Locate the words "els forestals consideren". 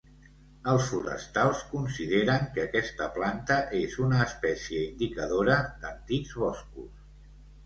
0.69-2.47